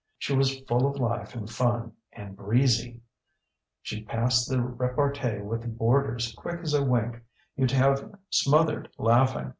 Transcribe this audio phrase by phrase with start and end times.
[0.17, 3.03] She was full of life and fun, and breezy;
[3.83, 7.21] she passed the repartee with the boarders quick as a wink;
[7.59, 9.49] youŌĆÖd have smothered laughing.